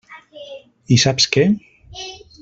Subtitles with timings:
[0.95, 1.43] I saps què?